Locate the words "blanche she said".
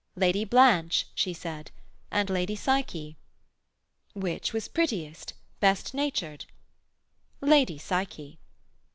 0.43-1.69